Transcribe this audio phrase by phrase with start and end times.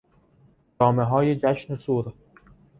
[0.79, 2.13] جامههای جشن و سور